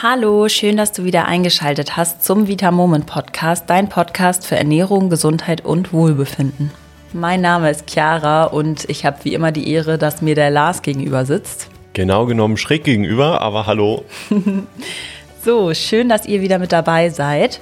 Hallo, 0.00 0.48
schön, 0.48 0.76
dass 0.76 0.92
du 0.92 1.02
wieder 1.02 1.26
eingeschaltet 1.26 1.96
hast 1.96 2.22
zum 2.22 2.46
Vita 2.46 2.70
Moment 2.70 3.06
Podcast, 3.06 3.64
dein 3.68 3.88
Podcast 3.88 4.46
für 4.46 4.54
Ernährung, 4.54 5.10
Gesundheit 5.10 5.64
und 5.64 5.92
Wohlbefinden. 5.92 6.70
Mein 7.12 7.40
Name 7.40 7.68
ist 7.68 7.90
Chiara 7.90 8.44
und 8.44 8.88
ich 8.88 9.04
habe 9.04 9.24
wie 9.24 9.34
immer 9.34 9.50
die 9.50 9.68
Ehre, 9.68 9.98
dass 9.98 10.22
mir 10.22 10.36
der 10.36 10.50
Lars 10.50 10.82
gegenüber 10.82 11.24
sitzt. 11.24 11.66
Genau 11.94 12.26
genommen 12.26 12.56
schräg 12.56 12.84
gegenüber, 12.84 13.40
aber 13.40 13.66
hallo. 13.66 14.04
so, 15.44 15.74
schön, 15.74 16.08
dass 16.08 16.26
ihr 16.26 16.42
wieder 16.42 16.60
mit 16.60 16.70
dabei 16.70 17.10
seid. 17.10 17.58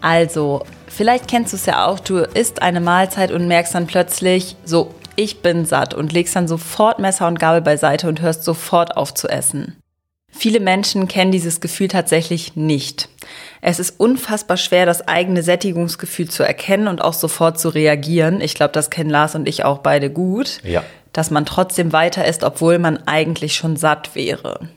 Also, 0.00 0.62
vielleicht 0.86 1.26
kennst 1.26 1.52
du 1.52 1.56
es 1.56 1.66
ja 1.66 1.84
auch, 1.86 1.98
du 1.98 2.18
isst 2.18 2.62
eine 2.62 2.80
Mahlzeit 2.80 3.32
und 3.32 3.48
merkst 3.48 3.74
dann 3.74 3.88
plötzlich, 3.88 4.54
so, 4.64 4.94
ich 5.16 5.42
bin 5.42 5.64
satt 5.64 5.94
und 5.94 6.12
legst 6.12 6.36
dann 6.36 6.46
sofort 6.46 7.00
Messer 7.00 7.26
und 7.26 7.40
Gabel 7.40 7.60
beiseite 7.60 8.08
und 8.08 8.20
hörst 8.20 8.44
sofort 8.44 8.96
auf 8.96 9.12
zu 9.12 9.26
essen. 9.26 9.81
Viele 10.34 10.60
Menschen 10.60 11.08
kennen 11.08 11.30
dieses 11.30 11.60
Gefühl 11.60 11.88
tatsächlich 11.88 12.56
nicht. 12.56 13.08
Es 13.60 13.78
ist 13.78 14.00
unfassbar 14.00 14.56
schwer, 14.56 14.86
das 14.86 15.06
eigene 15.06 15.42
Sättigungsgefühl 15.42 16.28
zu 16.28 16.42
erkennen 16.42 16.88
und 16.88 17.02
auch 17.02 17.12
sofort 17.12 17.60
zu 17.60 17.68
reagieren. 17.68 18.40
Ich 18.40 18.54
glaube, 18.54 18.72
das 18.72 18.90
kennen 18.90 19.10
Lars 19.10 19.34
und 19.34 19.46
ich 19.46 19.64
auch 19.64 19.78
beide 19.78 20.10
gut. 20.10 20.58
Ja. 20.64 20.82
Dass 21.12 21.30
man 21.30 21.44
trotzdem 21.44 21.92
weiter 21.92 22.26
isst, 22.26 22.42
obwohl 22.42 22.78
man 22.78 23.06
eigentlich 23.06 23.54
schon 23.54 23.76
satt 23.76 24.14
wäre. 24.14 24.68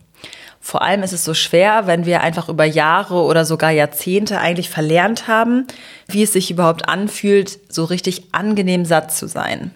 Vor 0.59 0.81
allem 0.81 1.03
ist 1.03 1.13
es 1.13 1.23
so 1.23 1.33
schwer, 1.33 1.87
wenn 1.87 2.05
wir 2.05 2.21
einfach 2.21 2.49
über 2.49 2.65
Jahre 2.65 3.21
oder 3.21 3.45
sogar 3.45 3.71
Jahrzehnte 3.71 4.39
eigentlich 4.39 4.69
verlernt 4.69 5.27
haben, 5.27 5.67
wie 6.07 6.23
es 6.23 6.33
sich 6.33 6.51
überhaupt 6.51 6.89
anfühlt, 6.89 7.59
so 7.69 7.85
richtig 7.85 8.33
angenehm 8.33 8.83
satt 8.83 9.13
zu 9.13 9.27
sein. 9.27 9.71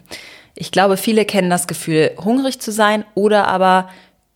Ich 0.56 0.72
glaube, 0.72 0.96
viele 0.96 1.24
kennen 1.24 1.48
das 1.48 1.66
Gefühl, 1.66 2.10
hungrig 2.22 2.60
zu 2.60 2.72
sein 2.72 3.04
oder 3.14 3.46
aber 3.46 3.88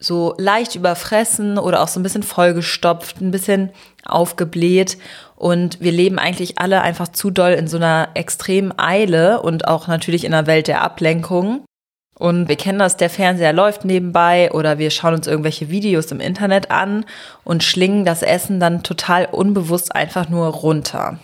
so 0.05 0.35
leicht 0.39 0.75
überfressen 0.75 1.59
oder 1.59 1.83
auch 1.83 1.89
so 1.89 1.99
ein 1.99 2.03
bisschen 2.03 2.23
vollgestopft, 2.23 3.21
ein 3.21 3.31
bisschen 3.31 3.71
aufgebläht. 4.05 4.99
Und 5.37 5.81
wir 5.81 5.93
leben 5.93 6.19
eigentlich 6.19 6.59
alle 6.59 6.83
einfach 6.83 7.09
zu 7.09 7.31
doll 7.31 7.53
in 7.53 7.69
so 7.69 7.77
einer 7.77 8.11
extremen 8.15 8.79
Eile 8.79 9.43
und 9.43 9.67
auch 9.67 9.89
natürlich 9.89 10.25
in 10.25 10.35
einer 10.35 10.47
Welt 10.47 10.69
der 10.69 10.83
Ablenkung. 10.83 11.65
Und 12.17 12.49
wir 12.49 12.57
kennen 12.57 12.79
das, 12.79 12.97
der 12.97 13.11
Fernseher 13.11 13.53
läuft 13.53 13.85
nebenbei 13.85 14.53
oder 14.53 14.79
wir 14.79 14.91
schauen 14.91 15.15
uns 15.15 15.27
irgendwelche 15.27 15.69
Videos 15.69 16.13
im 16.13 16.21
Internet 16.21 16.71
an 16.71 17.05
und 17.43 17.65
schlingen 17.65 18.05
das 18.05 18.23
Essen 18.23 18.61
dann 18.61 18.85
total 18.85 19.27
unbewusst 19.27 19.95
einfach 19.95 20.29
nur 20.29 20.47
runter. 20.47 21.19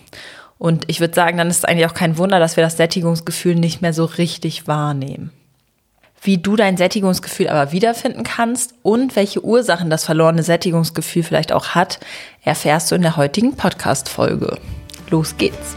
Und 0.57 0.83
ich 0.87 0.99
würde 0.99 1.13
sagen, 1.13 1.37
dann 1.37 1.49
ist 1.49 1.59
es 1.59 1.65
eigentlich 1.65 1.87
auch 1.87 1.93
kein 1.93 2.17
Wunder, 2.17 2.39
dass 2.39 2.57
wir 2.57 2.63
das 2.63 2.77
Sättigungsgefühl 2.77 3.55
nicht 3.55 3.81
mehr 3.81 3.93
so 3.93 4.03
richtig 4.05 4.67
wahrnehmen 4.67 5.31
wie 6.21 6.37
du 6.37 6.55
dein 6.55 6.77
Sättigungsgefühl 6.77 7.49
aber 7.49 7.71
wiederfinden 7.71 8.23
kannst 8.23 8.75
und 8.83 9.15
welche 9.15 9.43
Ursachen 9.43 9.89
das 9.89 10.05
verlorene 10.05 10.43
Sättigungsgefühl 10.43 11.23
vielleicht 11.23 11.51
auch 11.51 11.69
hat, 11.69 11.99
erfährst 12.43 12.91
du 12.91 12.95
in 12.95 13.01
der 13.01 13.17
heutigen 13.17 13.55
Podcast-Folge. 13.55 14.57
Los 15.09 15.35
geht's! 15.37 15.75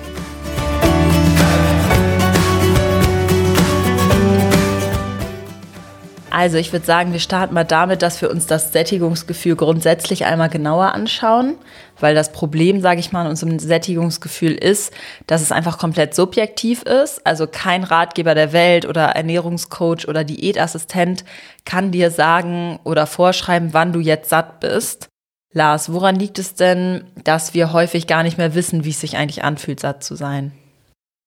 Also 6.36 6.58
ich 6.58 6.72
würde 6.72 6.84
sagen, 6.84 7.12
wir 7.12 7.20
starten 7.20 7.54
mal 7.54 7.62
damit, 7.62 8.02
dass 8.02 8.20
wir 8.20 8.28
uns 8.28 8.46
das 8.46 8.72
Sättigungsgefühl 8.72 9.54
grundsätzlich 9.54 10.24
einmal 10.24 10.48
genauer 10.48 10.92
anschauen, 10.92 11.54
weil 12.00 12.16
das 12.16 12.32
Problem, 12.32 12.80
sage 12.80 12.98
ich 12.98 13.12
mal, 13.12 13.22
in 13.22 13.30
unserem 13.30 13.60
Sättigungsgefühl 13.60 14.50
ist, 14.50 14.92
dass 15.28 15.42
es 15.42 15.52
einfach 15.52 15.78
komplett 15.78 16.12
subjektiv 16.12 16.82
ist. 16.82 17.24
Also 17.24 17.46
kein 17.46 17.84
Ratgeber 17.84 18.34
der 18.34 18.52
Welt 18.52 18.84
oder 18.84 19.04
Ernährungscoach 19.10 20.08
oder 20.08 20.24
Diätassistent 20.24 21.24
kann 21.64 21.92
dir 21.92 22.10
sagen 22.10 22.80
oder 22.82 23.06
vorschreiben, 23.06 23.68
wann 23.70 23.92
du 23.92 24.00
jetzt 24.00 24.28
satt 24.28 24.58
bist. 24.58 25.06
Lars, 25.52 25.92
woran 25.92 26.16
liegt 26.16 26.40
es 26.40 26.56
denn, 26.56 27.04
dass 27.22 27.54
wir 27.54 27.72
häufig 27.72 28.08
gar 28.08 28.24
nicht 28.24 28.38
mehr 28.38 28.56
wissen, 28.56 28.84
wie 28.84 28.90
es 28.90 29.00
sich 29.00 29.16
eigentlich 29.16 29.44
anfühlt, 29.44 29.78
satt 29.78 30.02
zu 30.02 30.16
sein? 30.16 30.50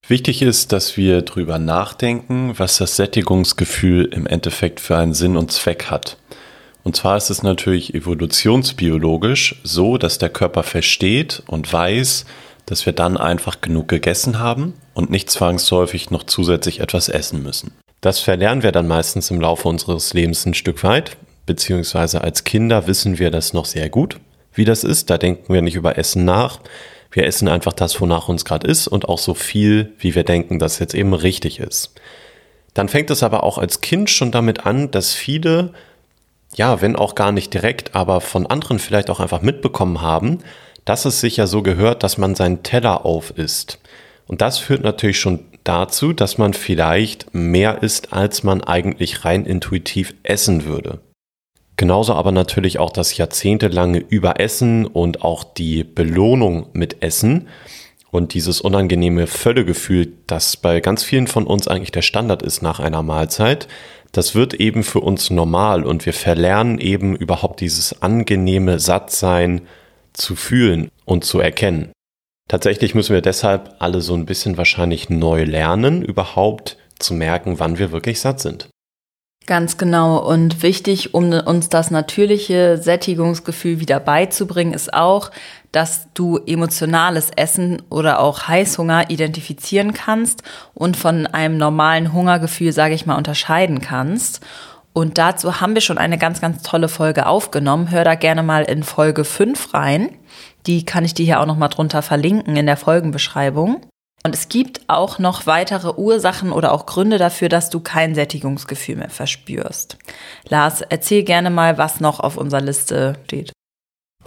Wichtig 0.07 0.41
ist, 0.41 0.71
dass 0.71 0.95
wir 0.97 1.21
drüber 1.21 1.59
nachdenken, 1.59 2.53
was 2.57 2.77
das 2.77 2.95
Sättigungsgefühl 2.95 4.05
im 4.05 4.25
Endeffekt 4.25 4.79
für 4.79 4.97
einen 4.97 5.13
Sinn 5.13 5.37
und 5.37 5.51
Zweck 5.51 5.85
hat. 5.85 6.17
Und 6.83 6.95
zwar 6.95 7.17
ist 7.17 7.29
es 7.29 7.43
natürlich 7.43 7.93
evolutionsbiologisch 7.93 9.59
so, 9.63 9.97
dass 9.97 10.17
der 10.17 10.29
Körper 10.29 10.63
versteht 10.63 11.43
und 11.47 11.71
weiß, 11.71 12.25
dass 12.65 12.85
wir 12.85 12.93
dann 12.93 13.17
einfach 13.17 13.59
genug 13.59 13.89
gegessen 13.89 14.39
haben 14.39 14.73
und 14.93 15.09
nicht 15.09 15.29
zwangsläufig 15.29 16.11
noch 16.11 16.23
zusätzlich 16.23 16.79
etwas 16.79 17.09
essen 17.09 17.43
müssen. 17.43 17.73
Das 17.99 18.19
verlernen 18.19 18.63
wir 18.63 18.71
dann 18.71 18.87
meistens 18.87 19.31
im 19.31 19.41
Laufe 19.41 19.67
unseres 19.67 20.13
Lebens 20.13 20.45
ein 20.45 20.53
Stück 20.53 20.83
weit, 20.83 21.17
beziehungsweise 21.45 22.21
als 22.21 22.43
Kinder 22.43 22.87
wissen 22.87 23.19
wir 23.19 23.31
das 23.31 23.53
noch 23.53 23.65
sehr 23.65 23.89
gut, 23.89 24.19
wie 24.53 24.65
das 24.65 24.83
ist. 24.83 25.09
Da 25.09 25.17
denken 25.17 25.53
wir 25.53 25.61
nicht 25.61 25.75
über 25.75 25.97
Essen 25.97 26.23
nach. 26.23 26.59
Wir 27.11 27.25
essen 27.25 27.47
einfach 27.47 27.73
das, 27.73 27.99
wonach 28.01 28.27
uns 28.27 28.45
gerade 28.45 28.67
ist 28.67 28.87
und 28.87 29.07
auch 29.07 29.17
so 29.17 29.33
viel, 29.33 29.93
wie 29.99 30.15
wir 30.15 30.23
denken, 30.23 30.59
dass 30.59 30.79
jetzt 30.79 30.93
eben 30.93 31.13
richtig 31.13 31.59
ist. 31.59 31.93
Dann 32.73 32.89
fängt 32.89 33.09
es 33.09 33.23
aber 33.23 33.43
auch 33.43 33.57
als 33.57 33.81
Kind 33.81 34.09
schon 34.09 34.31
damit 34.31 34.65
an, 34.65 34.91
dass 34.91 35.13
viele, 35.13 35.73
ja, 36.55 36.81
wenn 36.81 36.95
auch 36.95 37.15
gar 37.15 37.31
nicht 37.31 37.53
direkt, 37.53 37.95
aber 37.95 38.21
von 38.21 38.45
anderen 38.45 38.79
vielleicht 38.79 39.09
auch 39.09 39.19
einfach 39.19 39.41
mitbekommen 39.41 40.01
haben, 40.01 40.39
dass 40.85 41.05
es 41.05 41.19
sich 41.19 41.37
ja 41.37 41.47
so 41.47 41.63
gehört, 41.63 42.03
dass 42.03 42.17
man 42.17 42.35
seinen 42.35 42.63
Teller 42.63 43.05
auf 43.05 43.37
isst. 43.37 43.79
Und 44.27 44.41
das 44.41 44.57
führt 44.57 44.83
natürlich 44.83 45.19
schon 45.19 45.45
dazu, 45.63 46.13
dass 46.13 46.37
man 46.37 46.53
vielleicht 46.53 47.33
mehr 47.33 47.81
isst, 47.83 48.13
als 48.13 48.43
man 48.43 48.63
eigentlich 48.63 49.25
rein 49.25 49.45
intuitiv 49.45 50.13
essen 50.23 50.65
würde. 50.65 50.99
Genauso 51.77 52.13
aber 52.13 52.31
natürlich 52.31 52.79
auch 52.79 52.89
das 52.89 53.15
jahrzehntelange 53.17 53.99
Überessen 53.99 54.87
und 54.87 55.21
auch 55.21 55.43
die 55.43 55.83
Belohnung 55.83 56.67
mit 56.73 57.03
Essen 57.03 57.47
und 58.09 58.33
dieses 58.33 58.61
unangenehme 58.61 59.27
Völlegefühl, 59.27 60.11
das 60.25 60.57
bei 60.57 60.81
ganz 60.81 61.03
vielen 61.03 61.27
von 61.27 61.45
uns 61.45 61.67
eigentlich 61.67 61.91
der 61.91 62.01
Standard 62.01 62.41
ist 62.41 62.63
nach 62.63 62.79
einer 62.79 63.03
Mahlzeit, 63.03 63.67
das 64.11 64.33
wird 64.33 64.55
eben 64.55 64.81
für 64.81 65.01
uns 65.01 65.29
normal 65.29 65.85
und 65.85 66.07
wir 66.07 66.13
verlernen 66.13 66.79
eben 66.79 67.15
überhaupt 67.15 67.61
dieses 67.61 68.01
angenehme 68.01 68.79
Sattsein 68.79 69.61
zu 70.13 70.35
fühlen 70.35 70.89
und 71.05 71.25
zu 71.25 71.39
erkennen. 71.39 71.91
Tatsächlich 72.49 72.95
müssen 72.95 73.13
wir 73.13 73.21
deshalb 73.21 73.75
alle 73.77 74.01
so 74.01 74.15
ein 74.15 74.25
bisschen 74.25 74.57
wahrscheinlich 74.57 75.09
neu 75.09 75.43
lernen, 75.43 76.01
überhaupt 76.01 76.77
zu 76.97 77.13
merken, 77.13 77.59
wann 77.59 77.77
wir 77.77 77.91
wirklich 77.91 78.19
satt 78.19 78.39
sind. 78.39 78.69
Ganz 79.47 79.77
genau. 79.77 80.17
Und 80.17 80.61
wichtig, 80.61 81.13
um 81.13 81.31
uns 81.31 81.69
das 81.69 81.89
natürliche 81.89 82.77
Sättigungsgefühl 82.77 83.79
wieder 83.79 84.01
beizubringen, 84.01 84.73
ist 84.73 84.93
auch, 84.93 85.31
dass 85.71 86.09
du 86.13 86.37
emotionales 86.45 87.31
Essen 87.33 87.81
oder 87.89 88.19
auch 88.19 88.49
Heißhunger 88.49 89.09
identifizieren 89.09 89.93
kannst 89.93 90.43
und 90.73 90.97
von 90.97 91.27
einem 91.27 91.57
normalen 91.57 92.11
Hungergefühl, 92.11 92.73
sage 92.73 92.93
ich 92.93 93.05
mal, 93.05 93.15
unterscheiden 93.15 93.79
kannst. 93.79 94.41
Und 94.91 95.17
dazu 95.17 95.61
haben 95.61 95.75
wir 95.75 95.81
schon 95.81 95.97
eine 95.97 96.17
ganz, 96.17 96.41
ganz 96.41 96.61
tolle 96.61 96.89
Folge 96.89 97.25
aufgenommen. 97.25 97.89
Hör 97.89 98.03
da 98.03 98.15
gerne 98.15 98.43
mal 98.43 98.63
in 98.63 98.83
Folge 98.83 99.23
5 99.23 99.73
rein. 99.73 100.09
Die 100.65 100.83
kann 100.83 101.05
ich 101.05 101.13
dir 101.13 101.23
hier 101.23 101.39
auch 101.39 101.45
nochmal 101.45 101.69
drunter 101.69 102.01
verlinken 102.01 102.57
in 102.57 102.65
der 102.65 102.77
Folgenbeschreibung. 102.77 103.79
Und 104.27 104.35
es 104.35 104.49
gibt 104.49 104.81
auch 104.87 105.19
noch 105.19 105.45
weitere 105.45 105.93
Ursachen 105.95 106.51
oder 106.51 106.73
auch 106.73 106.85
Gründe 106.85 107.17
dafür, 107.17 107.47
dass 107.47 107.69
du 107.69 107.79
kein 107.79 108.13
Sättigungsgefühl 108.13 108.97
mehr 108.97 109.09
verspürst. 109.09 109.97
Lars, 110.49 110.81
erzähl 110.81 111.23
gerne 111.23 111.49
mal, 111.49 111.77
was 111.77 112.01
noch 112.01 112.19
auf 112.19 112.35
unserer 112.35 112.59
Liste 112.59 113.15
steht. 113.23 113.53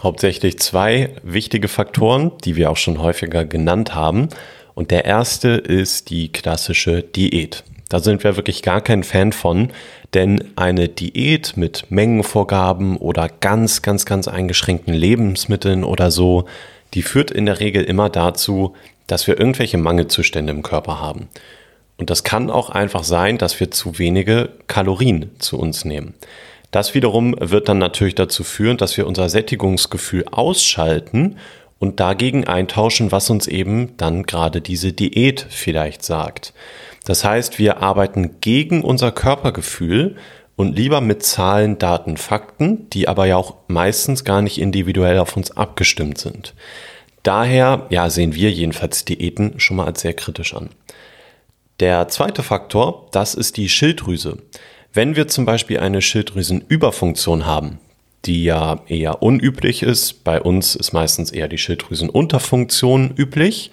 Hauptsächlich 0.01 0.57
zwei 0.57 1.13
wichtige 1.21 1.67
Faktoren, 1.67 2.31
die 2.43 2.55
wir 2.55 2.71
auch 2.71 2.77
schon 2.77 2.99
häufiger 2.99 3.45
genannt 3.45 3.93
haben. 3.93 4.29
Und 4.73 4.89
der 4.89 5.05
erste 5.05 5.49
ist 5.49 6.09
die 6.09 6.31
klassische 6.31 7.03
Diät. 7.03 7.63
Da 7.87 7.99
sind 7.99 8.23
wir 8.23 8.35
wirklich 8.37 8.63
gar 8.63 8.81
kein 8.81 9.03
Fan 9.03 9.33
von, 9.33 9.69
denn 10.15 10.45
eine 10.55 10.89
Diät 10.89 11.57
mit 11.57 11.91
Mengenvorgaben 11.91 12.97
oder 12.97 13.29
ganz, 13.29 13.83
ganz, 13.83 14.07
ganz 14.07 14.27
eingeschränkten 14.27 14.95
Lebensmitteln 14.95 15.83
oder 15.83 16.09
so, 16.09 16.45
die 16.93 17.03
führt 17.03 17.31
in 17.31 17.45
der 17.45 17.59
Regel 17.59 17.83
immer 17.83 18.09
dazu, 18.09 18.75
dass 19.07 19.27
wir 19.27 19.39
irgendwelche 19.39 19.77
Mangelzustände 19.77 20.51
im 20.51 20.63
Körper 20.63 20.99
haben. 20.99 21.29
Und 21.97 22.09
das 22.09 22.23
kann 22.23 22.49
auch 22.49 22.69
einfach 22.69 23.03
sein, 23.03 23.37
dass 23.37 23.59
wir 23.59 23.71
zu 23.71 23.99
wenige 23.99 24.49
Kalorien 24.67 25.31
zu 25.39 25.59
uns 25.59 25.85
nehmen. 25.85 26.15
Das 26.71 26.95
wiederum 26.95 27.35
wird 27.37 27.67
dann 27.67 27.77
natürlich 27.77 28.15
dazu 28.15 28.43
führen, 28.43 28.77
dass 28.77 28.97
wir 28.97 29.05
unser 29.05 29.29
Sättigungsgefühl 29.29 30.25
ausschalten 30.31 31.37
und 31.79 31.99
dagegen 31.99 32.47
eintauschen, 32.47 33.11
was 33.11 33.29
uns 33.29 33.47
eben 33.47 33.97
dann 33.97 34.23
gerade 34.23 34.61
diese 34.61 34.93
Diät 34.93 35.45
vielleicht 35.49 36.03
sagt. 36.03 36.53
Das 37.05 37.25
heißt, 37.25 37.59
wir 37.59 37.77
arbeiten 37.77 38.39
gegen 38.39 38.83
unser 38.83 39.11
Körpergefühl 39.11 40.15
und 40.61 40.77
lieber 40.77 41.01
mit 41.01 41.23
Zahlen, 41.23 41.79
Daten, 41.79 42.17
Fakten, 42.17 42.87
die 42.91 43.07
aber 43.07 43.25
ja 43.25 43.35
auch 43.35 43.55
meistens 43.67 44.23
gar 44.23 44.43
nicht 44.43 44.61
individuell 44.61 45.17
auf 45.17 45.35
uns 45.35 45.49
abgestimmt 45.57 46.19
sind. 46.19 46.53
Daher 47.23 47.87
ja, 47.89 48.11
sehen 48.11 48.35
wir 48.35 48.51
jedenfalls 48.51 49.03
Diäten 49.03 49.59
schon 49.59 49.77
mal 49.77 49.87
als 49.87 50.01
sehr 50.01 50.13
kritisch 50.13 50.53
an. 50.53 50.69
Der 51.79 52.07
zweite 52.09 52.43
Faktor, 52.43 53.07
das 53.11 53.33
ist 53.33 53.57
die 53.57 53.69
Schilddrüse. 53.69 54.37
Wenn 54.93 55.15
wir 55.15 55.27
zum 55.27 55.45
Beispiel 55.45 55.79
eine 55.79 55.99
Schilddrüsenüberfunktion 55.99 57.47
haben, 57.47 57.79
die 58.25 58.43
ja 58.43 58.81
eher 58.87 59.23
unüblich 59.23 59.81
ist. 59.81 60.23
Bei 60.23 60.41
uns 60.41 60.75
ist 60.75 60.93
meistens 60.93 61.31
eher 61.31 61.47
die 61.47 61.57
Schilddrüsenunterfunktion 61.57 63.15
üblich. 63.17 63.71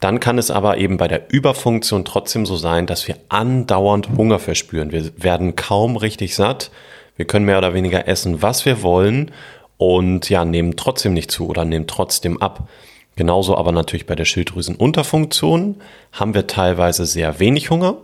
Dann 0.00 0.20
kann 0.20 0.38
es 0.38 0.50
aber 0.50 0.78
eben 0.78 0.96
bei 0.96 1.08
der 1.08 1.32
Überfunktion 1.32 2.04
trotzdem 2.04 2.46
so 2.46 2.56
sein, 2.56 2.86
dass 2.86 3.08
wir 3.08 3.16
andauernd 3.28 4.10
Hunger 4.16 4.38
verspüren. 4.38 4.92
Wir 4.92 5.10
werden 5.16 5.56
kaum 5.56 5.96
richtig 5.96 6.36
satt. 6.36 6.70
Wir 7.16 7.26
können 7.26 7.46
mehr 7.46 7.58
oder 7.58 7.74
weniger 7.74 8.06
essen, 8.06 8.42
was 8.42 8.64
wir 8.64 8.82
wollen 8.82 9.32
und 9.76 10.28
ja, 10.28 10.44
nehmen 10.44 10.76
trotzdem 10.76 11.14
nicht 11.14 11.30
zu 11.30 11.48
oder 11.48 11.64
nehmen 11.64 11.86
trotzdem 11.86 12.40
ab. 12.40 12.68
Genauso 13.16 13.56
aber 13.56 13.72
natürlich 13.72 14.06
bei 14.06 14.14
der 14.14 14.24
Schilddrüsenunterfunktion 14.24 15.76
haben 16.12 16.34
wir 16.34 16.46
teilweise 16.46 17.04
sehr 17.04 17.40
wenig 17.40 17.70
Hunger 17.70 17.96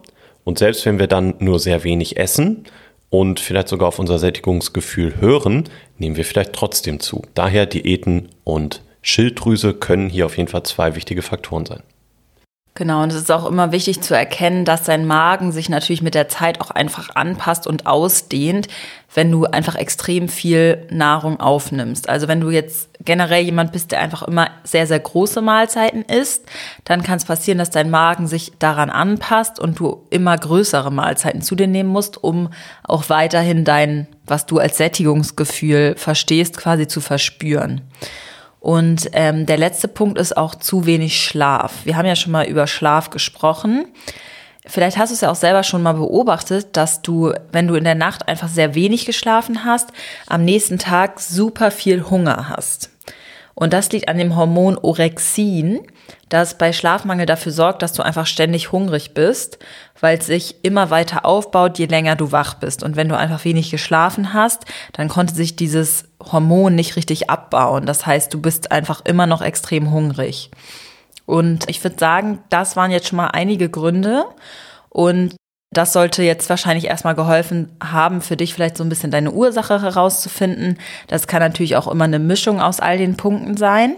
und 0.42 0.58
selbst 0.58 0.84
wenn 0.86 0.98
wir 0.98 1.06
dann 1.06 1.34
nur 1.38 1.60
sehr 1.60 1.84
wenig 1.84 2.16
essen 2.16 2.64
und 3.10 3.38
vielleicht 3.38 3.68
sogar 3.68 3.88
auf 3.88 4.00
unser 4.00 4.18
Sättigungsgefühl 4.18 5.20
hören, 5.20 5.68
nehmen 5.98 6.16
wir 6.16 6.24
vielleicht 6.24 6.52
trotzdem 6.52 6.98
zu. 6.98 7.22
Daher 7.34 7.66
Diäten 7.66 8.30
und 8.42 8.82
Schilddrüse 9.04 9.74
können 9.74 10.08
hier 10.08 10.26
auf 10.26 10.36
jeden 10.36 10.48
Fall 10.48 10.64
zwei 10.64 10.96
wichtige 10.96 11.22
Faktoren 11.22 11.66
sein. 11.66 11.82
Genau, 12.76 13.04
und 13.04 13.12
es 13.12 13.22
ist 13.22 13.30
auch 13.30 13.46
immer 13.46 13.70
wichtig 13.70 14.00
zu 14.00 14.16
erkennen, 14.16 14.64
dass 14.64 14.82
dein 14.82 15.06
Magen 15.06 15.52
sich 15.52 15.68
natürlich 15.68 16.02
mit 16.02 16.16
der 16.16 16.28
Zeit 16.28 16.60
auch 16.60 16.72
einfach 16.72 17.14
anpasst 17.14 17.68
und 17.68 17.86
ausdehnt, 17.86 18.66
wenn 19.14 19.30
du 19.30 19.44
einfach 19.44 19.76
extrem 19.76 20.28
viel 20.28 20.84
Nahrung 20.90 21.38
aufnimmst. 21.38 22.08
Also 22.08 22.26
wenn 22.26 22.40
du 22.40 22.50
jetzt 22.50 22.88
generell 23.04 23.44
jemand 23.44 23.70
bist, 23.70 23.92
der 23.92 24.00
einfach 24.00 24.24
immer 24.24 24.50
sehr, 24.64 24.88
sehr 24.88 24.98
große 24.98 25.40
Mahlzeiten 25.40 26.02
isst, 26.02 26.46
dann 26.82 27.04
kann 27.04 27.18
es 27.18 27.26
passieren, 27.26 27.58
dass 27.58 27.70
dein 27.70 27.90
Magen 27.90 28.26
sich 28.26 28.50
daran 28.58 28.90
anpasst 28.90 29.60
und 29.60 29.78
du 29.78 30.04
immer 30.10 30.36
größere 30.36 30.90
Mahlzeiten 30.90 31.42
zu 31.42 31.54
dir 31.54 31.68
nehmen 31.68 31.90
musst, 31.90 32.24
um 32.24 32.48
auch 32.82 33.08
weiterhin 33.08 33.64
dein, 33.64 34.08
was 34.26 34.46
du 34.46 34.58
als 34.58 34.78
Sättigungsgefühl 34.78 35.94
verstehst, 35.96 36.56
quasi 36.56 36.88
zu 36.88 37.00
verspüren. 37.00 37.82
Und 38.64 39.10
ähm, 39.12 39.44
der 39.44 39.58
letzte 39.58 39.88
Punkt 39.88 40.16
ist 40.16 40.38
auch 40.38 40.54
zu 40.54 40.86
wenig 40.86 41.22
Schlaf. 41.22 41.84
Wir 41.84 41.98
haben 41.98 42.06
ja 42.06 42.16
schon 42.16 42.32
mal 42.32 42.46
über 42.46 42.66
Schlaf 42.66 43.10
gesprochen. 43.10 43.84
Vielleicht 44.64 44.96
hast 44.96 45.10
du 45.10 45.14
es 45.14 45.20
ja 45.20 45.30
auch 45.30 45.34
selber 45.34 45.62
schon 45.64 45.82
mal 45.82 45.92
beobachtet, 45.92 46.74
dass 46.74 47.02
du, 47.02 47.34
wenn 47.52 47.68
du 47.68 47.74
in 47.74 47.84
der 47.84 47.94
Nacht 47.94 48.26
einfach 48.26 48.48
sehr 48.48 48.74
wenig 48.74 49.04
geschlafen 49.04 49.66
hast, 49.66 49.90
am 50.26 50.46
nächsten 50.46 50.78
Tag 50.78 51.20
super 51.20 51.70
viel 51.70 52.08
Hunger 52.08 52.48
hast. 52.48 52.88
Und 53.52 53.74
das 53.74 53.92
liegt 53.92 54.08
an 54.08 54.16
dem 54.16 54.34
Hormon 54.34 54.78
Orexin, 54.78 55.82
das 56.28 56.58
bei 56.58 56.72
Schlafmangel 56.72 57.26
dafür 57.26 57.52
sorgt, 57.52 57.82
dass 57.82 57.92
du 57.92 58.02
einfach 58.02 58.26
ständig 58.26 58.72
hungrig 58.72 59.14
bist, 59.14 59.58
weil 60.00 60.18
es 60.18 60.26
sich 60.26 60.56
immer 60.64 60.90
weiter 60.90 61.24
aufbaut, 61.24 61.78
je 61.78 61.86
länger 61.86 62.16
du 62.16 62.32
wach 62.32 62.54
bist. 62.54 62.82
Und 62.82 62.96
wenn 62.96 63.08
du 63.08 63.16
einfach 63.16 63.44
wenig 63.44 63.70
geschlafen 63.70 64.34
hast, 64.34 64.64
dann 64.92 65.08
konnte 65.08 65.34
sich 65.34 65.56
dieses 65.56 66.04
Hormon 66.20 66.74
nicht 66.74 66.96
richtig 66.96 67.30
abbauen. 67.30 67.86
Das 67.86 68.06
heißt, 68.06 68.32
du 68.34 68.40
bist 68.40 68.72
einfach 68.72 69.04
immer 69.04 69.26
noch 69.26 69.42
extrem 69.42 69.90
hungrig. 69.90 70.50
Und 71.26 71.68
ich 71.70 71.82
würde 71.82 71.98
sagen, 71.98 72.40
das 72.50 72.76
waren 72.76 72.90
jetzt 72.90 73.08
schon 73.08 73.16
mal 73.16 73.28
einige 73.28 73.68
Gründe. 73.68 74.24
Und 74.88 75.36
das 75.70 75.92
sollte 75.92 76.22
jetzt 76.22 76.48
wahrscheinlich 76.50 76.86
erstmal 76.86 77.14
geholfen 77.14 77.76
haben, 77.82 78.20
für 78.20 78.36
dich 78.36 78.54
vielleicht 78.54 78.76
so 78.76 78.84
ein 78.84 78.88
bisschen 78.88 79.10
deine 79.10 79.32
Ursache 79.32 79.82
herauszufinden. 79.82 80.78
Das 81.08 81.26
kann 81.26 81.40
natürlich 81.40 81.76
auch 81.76 81.88
immer 81.88 82.04
eine 82.04 82.18
Mischung 82.18 82.60
aus 82.60 82.80
all 82.80 82.98
den 82.98 83.16
Punkten 83.16 83.56
sein. 83.56 83.96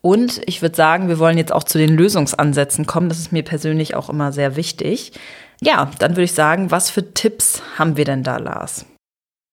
Und 0.00 0.40
ich 0.46 0.62
würde 0.62 0.76
sagen, 0.76 1.08
wir 1.08 1.18
wollen 1.18 1.38
jetzt 1.38 1.52
auch 1.52 1.64
zu 1.64 1.78
den 1.78 1.96
Lösungsansätzen 1.96 2.86
kommen. 2.86 3.08
Das 3.08 3.18
ist 3.18 3.32
mir 3.32 3.42
persönlich 3.42 3.94
auch 3.94 4.08
immer 4.08 4.32
sehr 4.32 4.56
wichtig. 4.56 5.12
Ja, 5.60 5.90
dann 5.98 6.12
würde 6.12 6.22
ich 6.22 6.32
sagen, 6.32 6.70
was 6.70 6.90
für 6.90 7.14
Tipps 7.14 7.62
haben 7.76 7.96
wir 7.96 8.04
denn 8.04 8.22
da, 8.22 8.36
Lars? 8.36 8.86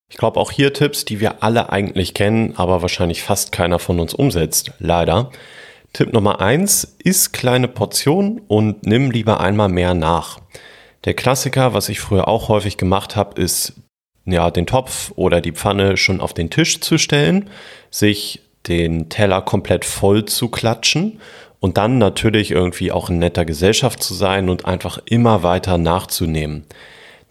Ich 0.09 0.17
glaube 0.17 0.39
auch 0.39 0.51
hier 0.51 0.71
Tipps, 0.71 1.03
die 1.03 1.19
wir 1.19 1.43
alle 1.43 1.71
eigentlich 1.71 2.13
kennen, 2.13 2.53
aber 2.57 2.81
wahrscheinlich 2.81 3.23
fast 3.23 3.51
keiner 3.51 3.79
von 3.79 3.99
uns 3.99 4.13
umsetzt. 4.13 4.71
Leider. 4.79 5.31
Tipp 5.93 6.13
Nummer 6.13 6.41
eins 6.41 6.95
ist 7.03 7.33
kleine 7.33 7.67
Portionen 7.67 8.41
und 8.47 8.85
nimm 8.85 9.11
lieber 9.11 9.39
einmal 9.39 9.69
mehr 9.69 9.93
nach. 9.93 10.39
Der 11.05 11.13
Klassiker, 11.13 11.73
was 11.73 11.89
ich 11.89 11.99
früher 11.99 12.27
auch 12.27 12.49
häufig 12.49 12.77
gemacht 12.77 13.15
habe, 13.15 13.41
ist 13.41 13.73
ja 14.25 14.51
den 14.51 14.65
Topf 14.65 15.11
oder 15.15 15.41
die 15.41 15.53
Pfanne 15.53 15.97
schon 15.97 16.19
auf 16.19 16.33
den 16.33 16.49
Tisch 16.49 16.81
zu 16.81 16.97
stellen, 16.97 17.49
sich 17.89 18.41
den 18.67 19.09
Teller 19.09 19.41
komplett 19.41 19.85
voll 19.85 20.25
zu 20.25 20.49
klatschen 20.49 21.19
und 21.59 21.77
dann 21.77 21.97
natürlich 21.97 22.51
irgendwie 22.51 22.91
auch 22.91 23.09
in 23.09 23.19
netter 23.19 23.45
Gesellschaft 23.45 24.03
zu 24.03 24.13
sein 24.13 24.49
und 24.49 24.65
einfach 24.65 24.99
immer 25.05 25.43
weiter 25.43 25.77
nachzunehmen. 25.77 26.65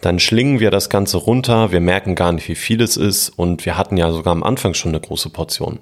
Dann 0.01 0.19
schlingen 0.19 0.61
wir 0.61 0.71
das 0.71 0.91
Ganze 0.91 1.17
runter, 1.17 1.73
wir 1.73 1.81
merken 1.81 2.15
gar 2.15 2.33
nicht, 2.33 2.49
wie 2.49 2.55
viel 2.55 2.83
es 2.83 2.97
ist 2.97 3.31
und 3.31 3.65
wir 3.65 3.79
hatten 3.79 3.97
ja 3.97 4.13
sogar 4.13 4.33
am 4.33 4.43
Anfang 4.43 4.75
schon 4.75 4.91
eine 4.91 5.01
große 5.01 5.31
Portion. 5.31 5.79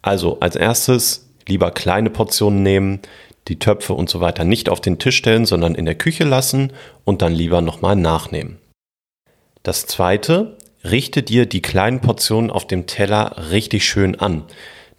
Also 0.00 0.40
als 0.40 0.56
erstes 0.56 1.28
lieber 1.46 1.70
kleine 1.70 2.10
Portionen 2.10 2.62
nehmen, 2.62 3.00
die 3.48 3.58
Töpfe 3.58 3.94
und 3.94 4.08
so 4.08 4.20
weiter 4.20 4.44
nicht 4.44 4.68
auf 4.68 4.80
den 4.80 4.98
Tisch 4.98 5.16
stellen, 5.16 5.46
sondern 5.46 5.74
in 5.74 5.86
der 5.86 5.94
Küche 5.94 6.24
lassen 6.24 6.72
und 7.04 7.22
dann 7.22 7.32
lieber 7.32 7.60
nochmal 7.60 7.96
nachnehmen. 7.96 8.58
Das 9.62 9.86
zweite, 9.86 10.56
richte 10.84 11.22
dir 11.22 11.46
die 11.46 11.62
kleinen 11.62 12.00
Portionen 12.00 12.50
auf 12.50 12.66
dem 12.66 12.86
Teller 12.86 13.50
richtig 13.50 13.86
schön 13.86 14.14
an. 14.18 14.44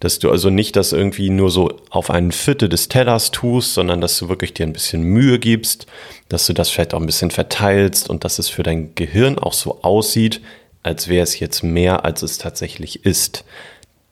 Dass 0.00 0.18
du 0.18 0.30
also 0.30 0.50
nicht 0.50 0.76
das 0.76 0.92
irgendwie 0.92 1.30
nur 1.30 1.50
so 1.50 1.76
auf 1.90 2.10
einen 2.10 2.32
Viertel 2.32 2.68
des 2.68 2.88
Tellers 2.88 3.30
tust, 3.30 3.74
sondern 3.74 4.00
dass 4.00 4.18
du 4.18 4.28
wirklich 4.28 4.54
dir 4.54 4.66
ein 4.66 4.72
bisschen 4.72 5.02
Mühe 5.02 5.38
gibst, 5.38 5.86
dass 6.28 6.46
du 6.46 6.54
das 6.54 6.70
vielleicht 6.70 6.94
auch 6.94 7.00
ein 7.00 7.06
bisschen 7.06 7.30
verteilst 7.30 8.08
und 8.10 8.24
dass 8.24 8.38
es 8.38 8.48
für 8.48 8.62
dein 8.62 8.94
Gehirn 8.94 9.38
auch 9.38 9.52
so 9.52 9.82
aussieht, 9.82 10.40
als 10.82 11.08
wäre 11.08 11.22
es 11.22 11.38
jetzt 11.38 11.62
mehr, 11.62 12.04
als 12.04 12.22
es 12.22 12.38
tatsächlich 12.38 13.04
ist. 13.04 13.44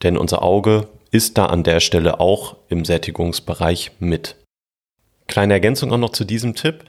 Denn 0.03 0.17
unser 0.17 0.43
Auge 0.43 0.89
ist 1.11 1.39
da 1.39 1.47
an 1.47 1.63
der 1.63 1.81
Stelle 1.81 2.21
auch 2.21 2.57
im 2.69 2.85
Sättigungsbereich 2.85 3.93
mit. 3.99 4.37
Kleine 5.27 5.55
Ergänzung 5.55 5.93
auch 5.93 5.99
noch 5.99 6.13
zu 6.13 6.25
diesem 6.25 6.55
Tipp. 6.55 6.85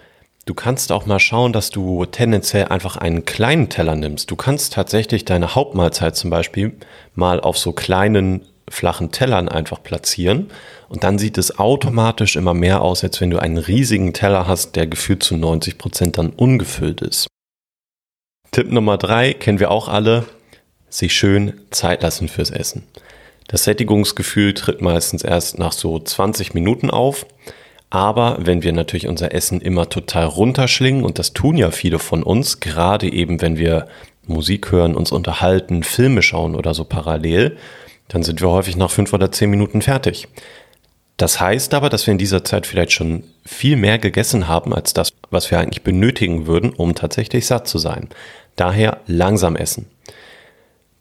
Du 0.46 0.54
kannst 0.54 0.92
auch 0.92 1.06
mal 1.06 1.20
schauen, 1.20 1.54
dass 1.54 1.70
du 1.70 2.06
tendenziell 2.06 2.66
einfach 2.66 2.98
einen 2.98 3.26
kleinen 3.26 3.70
Teller 3.70 3.96
nimmst. 3.96 4.32
Du 4.32 4.36
kannst 4.36 4.74
tatsächlich 4.74 5.26
deine 5.26 5.56
Hauptmahlzeit 5.56 6.16
zum 6.16 6.30
Beispiel 6.30 6.74
mal 7.14 7.40
auf 7.40 7.58
so 7.58 7.72
kleinen 7.72 8.46
flachen 8.70 9.12
Tellern 9.12 9.50
einfach 9.50 9.84
platzieren 9.84 10.50
und 10.88 11.04
dann 11.04 11.18
sieht 11.20 11.38
es 11.38 11.60
automatisch 11.60 12.36
immer 12.36 12.54
mehr 12.54 12.82
aus, 12.82 13.04
als 13.04 13.20
wenn 13.22 13.30
du 13.30 13.40
einen 13.40 13.58
riesigen 13.58 14.14
Teller 14.14 14.48
hast, 14.48 14.76
der 14.76 14.88
gefühlt 14.88 15.24
zu 15.24 15.38
90 15.38 15.78
Prozent 15.78 16.18
dann 16.18 16.30
ungefüllt 16.30 17.02
ist. 17.02 17.28
Tipp 18.52 18.72
Nummer 18.72 18.98
drei 18.98 19.34
kennen 19.34 19.60
wir 19.60 19.72
auch 19.72 19.88
alle, 19.88 20.26
sich 20.90 21.14
schön 21.14 21.54
Zeit 21.70 22.02
lassen 22.02 22.28
fürs 22.28 22.50
Essen. 22.50 22.84
Das 23.48 23.64
Sättigungsgefühl 23.64 24.54
tritt 24.54 24.82
meistens 24.82 25.24
erst 25.24 25.58
nach 25.58 25.72
so 25.72 26.00
20 26.00 26.54
Minuten 26.54 26.90
auf. 26.90 27.26
Aber 27.90 28.38
wenn 28.40 28.62
wir 28.62 28.72
natürlich 28.72 29.08
unser 29.08 29.34
Essen 29.34 29.62
immer 29.62 29.90
total 29.90 30.26
runterschlingen, 30.26 31.04
und 31.04 31.18
das 31.18 31.34
tun 31.34 31.58
ja 31.58 31.72
viele 31.72 31.98
von 31.98 32.22
uns, 32.22 32.60
gerade 32.60 33.12
eben 33.12 33.42
wenn 33.42 33.58
wir 33.58 33.88
Musik 34.28 34.72
hören, 34.72 34.96
uns 34.96 35.12
unterhalten, 35.12 35.82
Filme 35.82 36.22
schauen 36.22 36.56
oder 36.56 36.76
so 36.76 36.84
parallel, 36.84 37.58
dann 38.10 38.24
sind 38.24 38.42
wir 38.42 38.50
häufig 38.50 38.76
nach 38.76 38.92
fünf 38.92 39.14
oder 39.14 39.32
zehn 39.32 39.50
Minuten 39.50 39.82
fertig. 39.82 40.28
Das 41.18 41.40
heißt 41.40 41.74
aber, 41.74 41.90
dass 41.90 42.06
wir 42.06 42.12
in 42.12 42.18
dieser 42.18 42.44
Zeit 42.44 42.66
vielleicht 42.66 42.92
schon 42.92 43.24
viel 43.46 43.76
mehr 43.76 43.98
gegessen 43.98 44.48
haben 44.48 44.74
als 44.74 44.94
das, 44.94 45.10
was 45.32 45.50
wir 45.52 45.60
eigentlich 45.60 45.84
benötigen 45.84 46.48
würden, 46.48 46.72
um 46.72 46.96
tatsächlich 46.96 47.46
satt 47.46 47.68
zu 47.68 47.78
sein. 47.78 48.10
Daher 48.56 49.00
langsam 49.08 49.56
essen. 49.56 49.88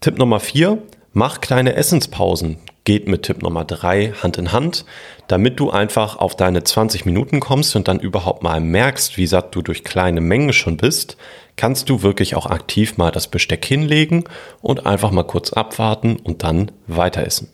Tipp 0.01 0.17
Nummer 0.17 0.39
vier, 0.39 0.79
Mach 1.13 1.41
kleine 1.41 1.73
Essenspausen. 1.73 2.59
Geht 2.89 3.07
mit 3.07 3.21
Tipp 3.21 3.43
Nummer 3.43 3.65
drei 3.65 4.13
Hand 4.13 4.39
in 4.39 4.51
Hand, 4.51 4.83
damit 5.27 5.59
du 5.59 5.69
einfach 5.69 6.15
auf 6.15 6.35
deine 6.35 6.63
20 6.63 7.05
Minuten 7.05 7.39
kommst 7.39 7.75
und 7.75 7.87
dann 7.87 7.99
überhaupt 7.99 8.41
mal 8.41 8.59
merkst, 8.59 9.15
wie 9.15 9.27
satt 9.27 9.53
du 9.53 9.61
durch 9.61 9.83
kleine 9.83 10.21
Mengen 10.21 10.53
schon 10.53 10.75
bist, 10.75 11.15
kannst 11.55 11.91
du 11.91 12.01
wirklich 12.01 12.33
auch 12.35 12.47
aktiv 12.47 12.97
mal 12.97 13.11
das 13.11 13.27
Besteck 13.27 13.63
hinlegen 13.63 14.23
und 14.63 14.87
einfach 14.87 15.11
mal 15.11 15.21
kurz 15.21 15.53
abwarten 15.53 16.15
und 16.15 16.41
dann 16.41 16.71
weiter 16.87 17.23
essen. 17.23 17.49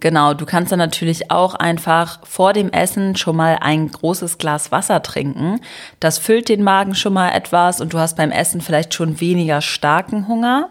Genau, 0.00 0.34
du 0.34 0.46
kannst 0.46 0.70
dann 0.70 0.78
natürlich 0.78 1.30
auch 1.30 1.54
einfach 1.54 2.20
vor 2.24 2.52
dem 2.52 2.70
Essen 2.70 3.16
schon 3.16 3.36
mal 3.36 3.58
ein 3.60 3.90
großes 3.90 4.38
Glas 4.38 4.70
Wasser 4.70 5.02
trinken. 5.02 5.60
Das 5.98 6.18
füllt 6.18 6.48
den 6.48 6.62
Magen 6.62 6.94
schon 6.94 7.12
mal 7.12 7.30
etwas 7.30 7.80
und 7.80 7.92
du 7.92 7.98
hast 7.98 8.16
beim 8.16 8.30
Essen 8.30 8.60
vielleicht 8.60 8.94
schon 8.94 9.20
weniger 9.20 9.60
starken 9.60 10.28
Hunger 10.28 10.70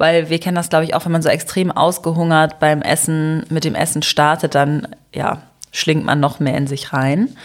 weil 0.00 0.30
wir 0.30 0.40
kennen 0.40 0.54
das, 0.54 0.70
glaube 0.70 0.84
ich, 0.84 0.94
auch, 0.94 1.04
wenn 1.04 1.12
man 1.12 1.20
so 1.20 1.28
extrem 1.28 1.70
ausgehungert 1.70 2.58
beim 2.58 2.80
Essen, 2.80 3.44
mit 3.50 3.64
dem 3.64 3.74
Essen 3.74 4.02
startet, 4.02 4.54
dann, 4.54 4.88
ja, 5.14 5.42
schlingt 5.72 6.06
man 6.06 6.20
noch 6.20 6.40
mehr 6.40 6.56
in 6.56 6.66
sich 6.66 6.94
rein. 6.94 7.36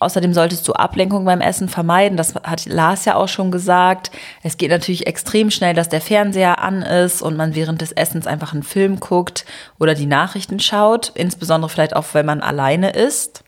Außerdem 0.00 0.32
solltest 0.32 0.66
du 0.66 0.72
Ablenkung 0.72 1.26
beim 1.26 1.42
Essen 1.42 1.68
vermeiden. 1.68 2.16
Das 2.16 2.34
hat 2.34 2.64
Lars 2.64 3.04
ja 3.04 3.16
auch 3.16 3.28
schon 3.28 3.50
gesagt. 3.50 4.10
Es 4.42 4.56
geht 4.56 4.70
natürlich 4.70 5.06
extrem 5.06 5.50
schnell, 5.50 5.74
dass 5.74 5.90
der 5.90 6.00
Fernseher 6.00 6.58
an 6.60 6.80
ist 6.80 7.20
und 7.20 7.36
man 7.36 7.54
während 7.54 7.82
des 7.82 7.92
Essens 7.92 8.26
einfach 8.26 8.54
einen 8.54 8.62
Film 8.62 8.98
guckt 8.98 9.44
oder 9.78 9.94
die 9.94 10.06
Nachrichten 10.06 10.58
schaut. 10.58 11.12
Insbesondere 11.14 11.68
vielleicht 11.68 11.94
auch, 11.94 12.06
wenn 12.14 12.24
man 12.24 12.40
alleine 12.40 12.90
ist. 12.90 13.44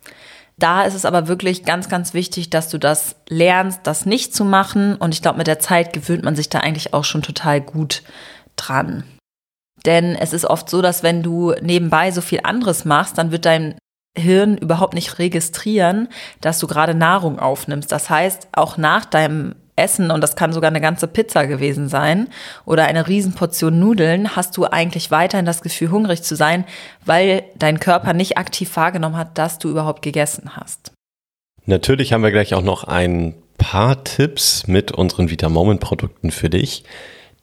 Da 0.59 0.83
ist 0.83 0.95
es 0.95 1.07
aber 1.07 1.27
wirklich 1.27 1.65
ganz, 1.65 1.89
ganz 1.89 2.13
wichtig, 2.13 2.51
dass 2.51 2.69
du 2.69 2.77
das 2.77 3.17
lernst, 3.29 3.81
das 3.85 4.05
nicht 4.05 4.35
zu 4.35 4.45
machen. 4.45 4.97
Und 4.97 5.15
ich 5.15 5.23
glaube, 5.23 5.39
mit 5.39 5.47
der 5.47 5.59
Zeit 5.59 5.95
gewöhnt 5.95 6.23
man 6.23 6.37
sich 6.37 6.51
da 6.51 6.59
eigentlich 6.59 6.93
auch 6.93 7.05
schon 7.05 7.23
total 7.23 7.63
gut 7.63 8.03
dran. 8.57 9.05
Denn 9.87 10.15
es 10.15 10.35
ist 10.35 10.45
oft 10.45 10.69
so, 10.69 10.83
dass 10.83 11.03
wenn 11.03 11.23
du 11.23 11.55
nebenbei 11.63 12.11
so 12.11 12.21
viel 12.21 12.41
anderes 12.45 12.85
machst, 12.85 13.17
dann 13.17 13.33
wird 13.33 13.47
dein 13.47 13.75
Hirn 14.17 14.57
überhaupt 14.59 14.95
nicht 14.95 15.19
registrieren, 15.19 16.09
dass 16.41 16.59
du 16.59 16.67
gerade 16.67 16.95
Nahrung 16.95 17.39
aufnimmst. 17.39 17.91
Das 17.91 18.11
heißt, 18.11 18.49
auch 18.53 18.77
nach 18.77 19.05
deinem 19.05 19.55
Essen, 19.75 20.11
und 20.11 20.21
das 20.21 20.37
kann 20.37 20.53
sogar 20.53 20.69
eine 20.69 20.83
ganze 20.83 21.07
Pizza 21.07 21.47
gewesen 21.47 21.89
sein, 21.89 22.29
oder 22.67 22.85
eine 22.85 23.09
Riesenportion 23.09 23.79
Nudeln, 23.79 24.37
hast 24.37 24.57
du 24.57 24.67
eigentlich 24.67 25.11
weiterhin 25.11 25.47
das 25.47 25.63
Gefühl, 25.63 25.91
hungrig 25.91 26.23
zu 26.23 26.37
sein, 26.37 26.67
weil 27.07 27.45
dein 27.57 27.81
Körper 27.81 28.13
nicht 28.13 28.37
aktiv 28.37 28.77
wahrgenommen 28.77 29.17
hat, 29.17 29.39
dass 29.39 29.59
du 29.59 29.71
überhaupt 29.71 30.03
gegessen 30.03 30.57
hast. 30.57 30.93
Natürlich 31.65 32.13
haben 32.13 32.23
wir 32.23 32.33
gleich 32.33 32.55
auch 32.55 32.63
noch 32.63 32.85
ein 32.85 33.35
paar 33.57 34.05
Tipps 34.05 34.67
mit 34.67 34.93
unseren 34.93 35.31
Vita 35.31 35.49
Moment 35.49 35.81
Produkten 35.81 36.31
für 36.31 36.51
dich. 36.51 36.85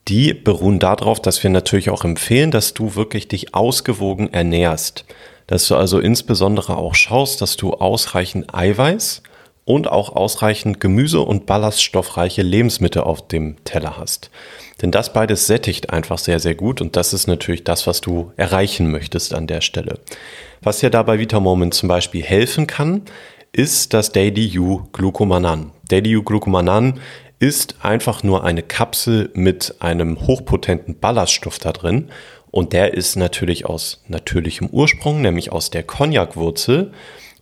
Die 0.07 0.33
beruhen 0.33 0.79
darauf, 0.79 1.21
dass 1.21 1.41
wir 1.43 1.49
natürlich 1.49 1.89
auch 1.89 2.03
empfehlen, 2.03 2.51
dass 2.51 2.73
du 2.73 2.95
wirklich 2.95 3.27
dich 3.27 3.55
ausgewogen 3.55 4.31
ernährst. 4.33 5.05
Dass 5.49 5.67
du 5.67 5.75
also 5.75 5.97
insbesondere 5.97 6.77
auch 6.77 6.93
schaust, 6.93 7.41
dass 7.41 7.57
du 7.57 7.73
ausreichend 7.73 8.53
Eiweiß 8.53 9.23
und 9.65 9.89
auch 9.89 10.15
ausreichend 10.15 10.79
Gemüse 10.79 11.21
und 11.21 11.47
ballaststoffreiche 11.47 12.43
Lebensmittel 12.43 13.01
auf 13.01 13.27
dem 13.27 13.55
Teller 13.63 13.97
hast. 13.97 14.29
Denn 14.83 14.91
das 14.91 15.11
beides 15.11 15.47
sättigt 15.47 15.89
einfach 15.89 16.19
sehr, 16.19 16.39
sehr 16.39 16.53
gut 16.53 16.81
und 16.81 16.95
das 16.95 17.13
ist 17.13 17.25
natürlich 17.25 17.63
das, 17.63 17.87
was 17.87 17.99
du 17.99 18.31
erreichen 18.37 18.91
möchtest 18.91 19.33
an 19.33 19.47
der 19.47 19.61
Stelle. 19.61 19.97
Was 20.61 20.81
dir 20.81 20.91
dabei 20.91 21.17
Vitamoment 21.17 21.73
zum 21.73 21.89
Beispiel 21.89 22.21
helfen 22.21 22.67
kann, 22.67 23.01
ist 23.51 23.95
das 23.95 24.11
Daily 24.11 24.59
U 24.59 24.83
Glucomanan. 24.91 25.71
Daily 25.87 26.15
U 26.15 26.21
Glucomanan 26.21 26.99
ist 27.39 27.77
einfach 27.81 28.21
nur 28.21 28.43
eine 28.43 28.61
Kapsel 28.61 29.31
mit 29.33 29.77
einem 29.79 30.27
hochpotenten 30.27 30.99
Ballaststoff 30.99 31.57
da 31.57 31.71
drin. 31.71 32.09
Und 32.51 32.73
der 32.73 32.93
ist 32.93 33.15
natürlich 33.15 33.65
aus 33.65 34.03
natürlichem 34.07 34.69
Ursprung, 34.69 35.21
nämlich 35.21 35.51
aus 35.51 35.69
der 35.69 35.83
Cognac-Wurzel. 35.83 36.91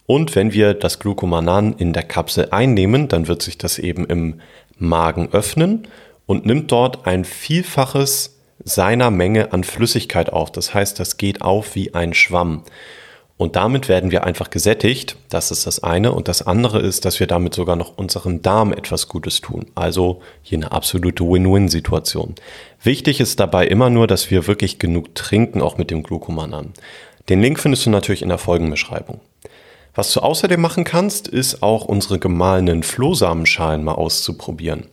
Und 0.06 0.36
wenn 0.36 0.54
wir 0.54 0.74
das 0.74 1.00
Glucomanan 1.00 1.74
in 1.78 1.94
der 1.94 2.04
Kapsel 2.04 2.50
einnehmen, 2.52 3.08
dann 3.08 3.28
wird 3.28 3.42
sich 3.42 3.58
das 3.58 3.80
eben 3.80 4.06
im 4.06 4.42
Magen 4.78 5.30
öffnen 5.32 5.88
und 6.26 6.46
nimmt 6.46 6.72
dort 6.72 7.08
ein 7.08 7.26
Vielfaches 7.26 8.38
seiner 8.64 9.12
Menge 9.12 9.54
an 9.54 9.64
Flüssigkeit 9.64 10.32
auf. 10.32 10.52
Das 10.52 10.74
heißt, 10.74 11.00
das 11.00 11.18
geht 11.18 11.42
auf 11.42 11.76
wie 11.76 11.94
ein 11.94 12.14
Schwamm. 12.14 12.64
Und 13.38 13.56
damit 13.56 13.88
werden 13.88 14.10
wir 14.10 14.24
einfach 14.24 14.50
gesättigt. 14.50 15.16
Das 15.30 15.52
ist 15.52 15.68
das 15.68 15.84
eine. 15.84 16.12
Und 16.12 16.28
das 16.28 16.42
andere 16.42 16.80
ist, 16.80 17.06
dass 17.06 17.20
wir 17.20 17.28
damit 17.28 17.54
sogar 17.54 17.76
noch 17.76 17.96
unserem 17.98 18.42
Darm 18.42 18.74
etwas 18.74 19.08
Gutes 19.08 19.42
tun. 19.42 19.68
Also 19.76 20.22
hier 20.42 20.58
eine 20.58 20.72
absolute 20.72 21.24
Win-Win-Situation. 21.24 22.34
Wichtig 22.82 23.20
ist 23.20 23.40
dabei 23.40 23.68
immer 23.68 23.92
nur, 23.92 24.08
dass 24.08 24.32
wir 24.32 24.48
wirklich 24.48 24.80
genug 24.80 25.14
trinken, 25.14 25.62
auch 25.62 25.78
mit 25.78 25.92
dem 25.92 26.02
Glucomanan. 26.02 26.74
Den 27.30 27.42
Link 27.42 27.60
findest 27.60 27.86
du 27.86 27.92
natürlich 27.92 28.24
in 28.24 28.30
der 28.30 28.40
Folgenbeschreibung. 28.40 29.20
Was 29.94 30.14
du 30.14 30.22
außerdem 30.22 30.60
machen 30.60 30.84
kannst, 30.84 31.28
ist 31.28 31.62
auch 31.62 31.86
unsere 31.86 32.18
gemahlenen 32.18 32.82
Flohsamenschalen 32.82 33.84
mal 33.84 33.94
auszuprobieren. 33.94 34.86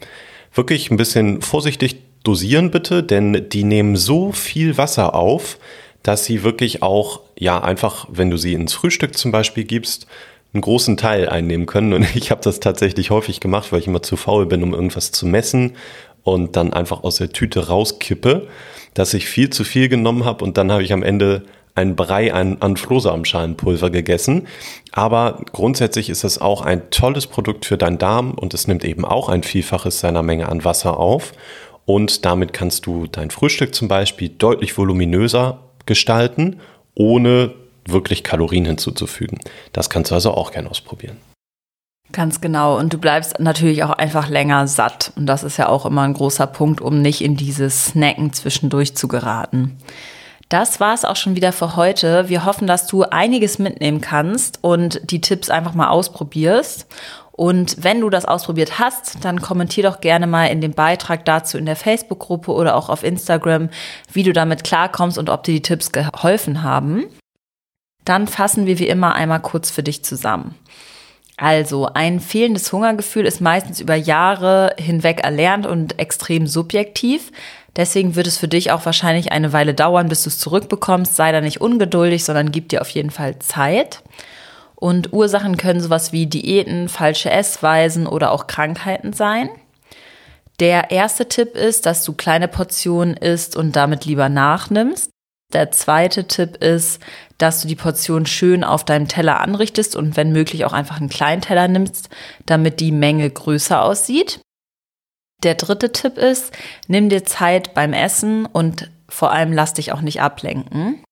Wirklich 0.53 0.91
ein 0.91 0.97
bisschen 0.97 1.41
vorsichtig 1.41 1.97
dosieren 2.23 2.71
bitte, 2.71 3.03
denn 3.03 3.49
die 3.51 3.65
nehmen 3.65 3.97
so 3.97 4.33
viel 4.33 4.79
Wasser 4.79 5.15
auf, 5.15 5.59
dass 6.05 6.25
sie 6.25 6.45
wirklich 6.45 6.83
auch, 6.83 7.23
ja, 7.37 7.61
einfach, 7.61 8.07
wenn 8.11 8.31
du 8.31 8.37
sie 8.37 8.53
ins 8.53 8.75
Frühstück 8.75 9.17
zum 9.19 9.33
Beispiel 9.33 9.65
gibst, 9.65 10.07
einen 10.53 10.61
großen 10.61 10.97
Teil 10.97 11.29
einnehmen 11.29 11.67
können. 11.67 11.93
Und 11.93 12.07
ich 12.15 12.31
habe 12.31 12.43
das 12.43 12.61
tatsächlich 12.61 13.11
häufig 13.11 13.41
gemacht, 13.41 13.73
weil 13.73 13.81
ich 13.81 13.89
immer 13.89 14.03
zu 14.03 14.17
faul 14.17 14.47
bin, 14.47 14.63
um 14.63 14.73
irgendwas 14.73 15.11
zu 15.11 15.27
messen 15.27 15.73
und 16.23 16.57
dann 16.57 16.73
einfach 16.73 17.03
aus 17.03 17.17
der 17.17 17.31
Tüte 17.31 17.67
rauskippe, 17.67 18.47
dass 18.93 19.15
ich 19.15 19.27
viel 19.27 19.51
zu 19.51 19.65
viel 19.65 19.89
genommen 19.89 20.25
habe 20.25 20.45
und 20.45 20.57
dann 20.57 20.71
habe 20.71 20.83
ich 20.83 20.93
am 20.93 21.03
Ende 21.03 21.43
ein 21.75 21.97
Brei 21.97 22.33
an, 22.33 22.59
an 22.61 22.77
Flohsamenschalenpulver 22.77 23.91
gegessen. 23.91 24.47
Aber 24.93 25.41
grundsätzlich 25.53 26.09
ist 26.09 26.23
es 26.23 26.41
auch 26.41 26.63
ein 26.63 26.91
tolles 26.91 27.27
Produkt 27.27 27.65
für 27.65 27.77
deinen 27.77 27.99
Darm 27.99 28.33
und 28.33 28.55
es 28.55 28.69
nimmt 28.69 28.85
eben 28.85 29.05
auch 29.05 29.29
ein 29.29 29.43
Vielfaches 29.43 29.99
seiner 29.99 30.23
Menge 30.23 30.49
an 30.49 30.65
Wasser 30.65 30.99
auf. 31.01 31.33
Und 31.85 32.25
damit 32.25 32.53
kannst 32.53 32.87
du 32.87 33.07
dein 33.09 33.31
Frühstück 33.31 33.75
zum 33.75 33.89
Beispiel 33.89 34.29
deutlich 34.29 34.79
voluminöser 34.79 35.63
gestalten, 35.87 36.61
ohne 36.95 37.55
wirklich 37.87 38.25
Kalorien 38.25 38.64
hinzuzufügen. 38.64 39.38
Das 39.73 39.91
kannst 39.91 40.11
du 40.11 40.14
also 40.14 40.33
auch 40.33 40.53
gerne 40.53 40.71
ausprobieren. 40.71 41.19
Ganz 42.12 42.41
genau. 42.41 42.79
Und 42.79 42.93
du 42.93 42.99
bleibst 42.99 43.41
natürlich 43.41 43.83
auch 43.83 43.91
einfach 43.91 44.29
länger 44.29 44.69
satt. 44.69 45.12
Und 45.17 45.26
das 45.26 45.43
ist 45.43 45.57
ja 45.57 45.69
auch 45.69 45.87
immer 45.87 46.03
ein 46.03 46.14
großer 46.14 46.47
Punkt, 46.47 46.81
um 46.81 47.00
nicht 47.00 47.23
in 47.23 47.37
dieses 47.37 47.87
Snacken 47.87 48.33
zwischendurch 48.33 48.95
zu 48.95 49.09
geraten. 49.09 49.79
Das 50.55 50.79
war 50.79 50.95
es 50.95 51.05
auch 51.05 51.17
schon 51.17 51.35
wieder 51.35 51.51
für 51.51 51.75
heute. 51.75 52.29
Wir 52.29 52.45
hoffen, 52.45 52.69
dass 52.69 52.87
du 52.87 53.03
einiges 53.03 53.59
mitnehmen 53.59 54.01
kannst 54.01 54.61
und 54.63 55.01
die 55.11 55.21
Tipps 55.21 55.51
einfach 55.51 55.75
mal 55.75 55.89
ausprobierst. 55.89 56.87
Und 57.33 57.83
wenn 57.83 58.01
du 58.01 58.09
das 58.09 58.25
ausprobiert 58.25 58.79
hast, 58.79 59.25
dann 59.25 59.43
kommentier 59.43 59.83
doch 59.83 59.99
gerne 59.99 60.29
mal 60.29 60.47
in 60.47 60.61
dem 60.61 60.71
Beitrag 60.71 61.25
dazu 61.25 61.59
in 61.59 61.67
der 61.67 61.75
Facebook-Gruppe 61.75 62.53
oder 62.53 62.77
auch 62.77 62.89
auf 62.89 63.03
Instagram, 63.03 63.69
wie 64.13 64.23
du 64.23 64.33
damit 64.33 64.63
klarkommst 64.63 65.19
und 65.19 65.29
ob 65.29 65.43
dir 65.43 65.55
die 65.55 65.63
Tipps 65.63 65.91
geholfen 65.91 66.63
haben. 66.63 67.07
Dann 68.05 68.29
fassen 68.29 68.67
wir 68.67 68.79
wie 68.79 68.87
immer 68.87 69.17
einmal 69.17 69.41
kurz 69.41 69.73
für 69.73 69.83
dich 69.83 70.05
zusammen. 70.05 70.55
Also, 71.37 71.88
ein 71.93 72.21
fehlendes 72.21 72.73
Hungergefühl 72.73 73.26
ist 73.26 73.41
meistens 73.41 73.81
über 73.81 73.97
Jahre 73.97 74.75
hinweg 74.79 75.21
erlernt 75.25 75.67
und 75.67 75.99
extrem 75.99 76.47
subjektiv. 76.47 77.33
Deswegen 77.76 78.14
wird 78.14 78.29
es 78.29 78.38
für 78.38 78.47
dich 78.47 78.71
auch 78.71 78.87
wahrscheinlich 78.87 79.33
eine 79.33 79.53
Weile 79.53 79.75
dauern, 79.75 80.09
bis 80.09 80.23
du 80.23 80.29
es 80.29 80.38
zurückbekommst. 80.38 81.17
Sei 81.17 81.33
da 81.33 81.41
nicht 81.41 81.61
ungeduldig, 81.61 82.25
sondern 82.25 82.53
gib 82.53 82.69
dir 82.69 82.81
auf 82.81 82.91
jeden 82.91 83.11
Fall 83.11 83.38
Zeit. 83.41 84.03
Und 84.76 85.12
Ursachen 85.12 85.57
können 85.57 85.81
sowas 85.81 86.12
wie 86.12 86.26
Diäten, 86.26 86.88
falsche 86.88 87.31
Essweisen 87.31 88.07
oder 88.07 88.31
auch 88.31 88.47
Krankheiten 88.47 89.12
sein. 89.12 89.49
Der 90.61 90.93
erste 90.93 91.29
Tipp 91.29 91.57
ist, 91.57 91.85
dass 91.85 92.05
du 92.05 92.12
kleine 92.12 92.47
Portionen 92.47 93.17
isst 93.17 93.57
und 93.57 93.75
damit 93.75 94.05
lieber 94.05 94.29
nachnimmst. 94.29 95.11
Der 95.53 95.71
zweite 95.71 96.27
Tipp 96.27 96.57
ist, 96.57 97.01
dass 97.39 97.63
du 97.63 97.69
die 97.69 97.77
Portion 97.77 98.27
schön 98.27 98.65
auf 98.65 98.85
deinem 98.85 99.09
Teller 99.09 99.41
anrichtest 99.41 99.95
und 99.95 100.17
wenn 100.17 100.33
möglich 100.33 100.65
auch 100.65 100.73
einfach 100.73 100.99
einen 100.99 101.09
kleinen 101.09 101.43
Teller 101.43 101.69
nimmst, 101.69 102.09
damit 102.47 102.81
die 102.81 102.93
Menge 102.93 103.31
größer 103.31 103.83
aussieht. 103.83 104.41
Der 105.43 105.55
dritte 105.55 105.93
Tipp 105.93 106.17
ist, 106.17 106.53
nimm 106.89 107.09
dir 107.09 107.25
Zeit 107.25 107.75
beim 107.75 107.93
Essen 107.93 108.47
und 108.47 108.91
vor 109.09 109.31
allem 109.31 109.53
lass 109.53 109.75
dich 109.75 109.93
auch 109.93 110.01
nicht 110.01 110.21
ablenken. 110.21 111.05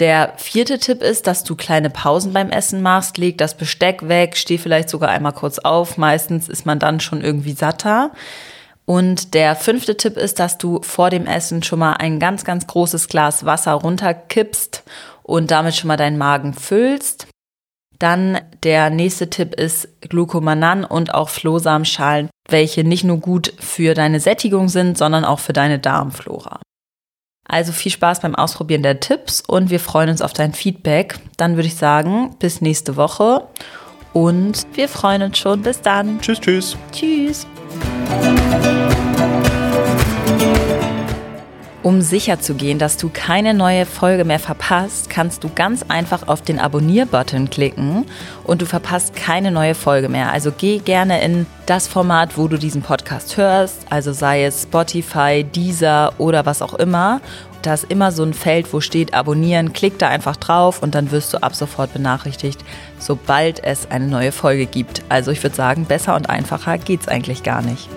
Der 0.00 0.32
vierte 0.38 0.78
Tipp 0.78 1.02
ist, 1.02 1.28
dass 1.28 1.44
du 1.44 1.54
kleine 1.54 1.90
Pausen 1.90 2.32
beim 2.32 2.50
Essen 2.50 2.82
machst, 2.82 3.16
leg 3.16 3.38
das 3.38 3.56
Besteck 3.56 4.08
weg, 4.08 4.36
steh 4.36 4.58
vielleicht 4.58 4.88
sogar 4.88 5.10
einmal 5.10 5.32
kurz 5.32 5.60
auf. 5.60 5.98
Meistens 5.98 6.48
ist 6.48 6.66
man 6.66 6.80
dann 6.80 6.98
schon 6.98 7.20
irgendwie 7.20 7.52
satter. 7.52 8.10
Und 8.86 9.34
der 9.34 9.56
fünfte 9.56 9.96
Tipp 9.96 10.16
ist, 10.16 10.38
dass 10.38 10.58
du 10.58 10.80
vor 10.82 11.10
dem 11.10 11.26
Essen 11.26 11.62
schon 11.62 11.78
mal 11.78 11.94
ein 11.94 12.18
ganz, 12.18 12.44
ganz 12.44 12.66
großes 12.66 13.08
Glas 13.08 13.44
Wasser 13.44 13.72
runterkippst 13.72 14.82
und 15.22 15.50
damit 15.50 15.74
schon 15.74 15.88
mal 15.88 15.96
deinen 15.96 16.18
Magen 16.18 16.52
füllst. 16.52 17.26
Dann 17.98 18.40
der 18.62 18.90
nächste 18.90 19.30
Tipp 19.30 19.54
ist 19.54 19.88
Glucomanan 20.02 20.84
und 20.84 21.14
auch 21.14 21.28
Flohsamenschalen, 21.28 22.28
welche 22.48 22.84
nicht 22.84 23.04
nur 23.04 23.18
gut 23.18 23.54
für 23.58 23.94
deine 23.94 24.20
Sättigung 24.20 24.68
sind, 24.68 24.98
sondern 24.98 25.24
auch 25.24 25.38
für 25.38 25.52
deine 25.52 25.78
Darmflora. 25.78 26.60
Also 27.46 27.72
viel 27.72 27.92
Spaß 27.92 28.20
beim 28.20 28.34
Ausprobieren 28.34 28.82
der 28.82 29.00
Tipps 29.00 29.40
und 29.40 29.70
wir 29.70 29.80
freuen 29.80 30.10
uns 30.10 30.22
auf 30.22 30.32
dein 30.32 30.52
Feedback. 30.52 31.18
Dann 31.36 31.56
würde 31.56 31.68
ich 31.68 31.76
sagen, 31.76 32.36
bis 32.38 32.60
nächste 32.60 32.96
Woche 32.96 33.46
und 34.12 34.66
wir 34.74 34.88
freuen 34.88 35.22
uns 35.22 35.38
schon. 35.38 35.62
Bis 35.62 35.80
dann. 35.80 36.20
Tschüss, 36.20 36.40
tschüss. 36.40 36.76
Tschüss. 36.92 37.46
Um 41.84 42.00
sicher 42.00 42.40
zu 42.40 42.54
gehen, 42.54 42.78
dass 42.78 42.96
du 42.96 43.10
keine 43.12 43.52
neue 43.52 43.84
Folge 43.84 44.24
mehr 44.24 44.38
verpasst, 44.38 45.10
kannst 45.10 45.44
du 45.44 45.50
ganz 45.54 45.84
einfach 45.86 46.28
auf 46.28 46.40
den 46.40 46.58
Abonnier-Button 46.58 47.50
klicken 47.50 48.06
und 48.42 48.62
du 48.62 48.66
verpasst 48.66 49.14
keine 49.14 49.50
neue 49.50 49.74
Folge 49.74 50.08
mehr. 50.08 50.32
Also 50.32 50.50
geh 50.50 50.78
gerne 50.78 51.22
in 51.22 51.44
das 51.66 51.86
Format, 51.86 52.38
wo 52.38 52.48
du 52.48 52.56
diesen 52.56 52.80
Podcast 52.80 53.36
hörst, 53.36 53.84
also 53.90 54.14
sei 54.14 54.46
es 54.46 54.62
Spotify, 54.62 55.44
Deezer 55.44 56.14
oder 56.16 56.46
was 56.46 56.62
auch 56.62 56.72
immer. 56.72 57.20
Da 57.60 57.74
ist 57.74 57.84
immer 57.90 58.12
so 58.12 58.22
ein 58.22 58.32
Feld, 58.32 58.72
wo 58.72 58.80
steht 58.80 59.12
Abonnieren. 59.12 59.74
Klick 59.74 59.98
da 59.98 60.08
einfach 60.08 60.36
drauf 60.36 60.82
und 60.82 60.94
dann 60.94 61.10
wirst 61.10 61.34
du 61.34 61.42
ab 61.42 61.54
sofort 61.54 61.92
benachrichtigt, 61.92 62.64
sobald 62.98 63.62
es 63.62 63.90
eine 63.90 64.06
neue 64.06 64.32
Folge 64.32 64.64
gibt. 64.64 65.02
Also 65.10 65.30
ich 65.32 65.42
würde 65.42 65.54
sagen, 65.56 65.84
besser 65.84 66.16
und 66.16 66.30
einfacher 66.30 66.78
geht's 66.78 67.08
eigentlich 67.08 67.42
gar 67.42 67.60
nicht. 67.60 67.90